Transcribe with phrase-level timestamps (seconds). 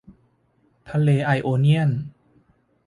[0.89, 1.89] ทะเลไอโอเนียน